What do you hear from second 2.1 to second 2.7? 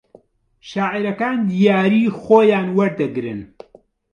خۆیان